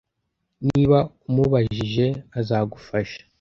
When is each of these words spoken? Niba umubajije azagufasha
Niba 0.67 0.99
umubajije 1.29 2.05
azagufasha 2.39 3.19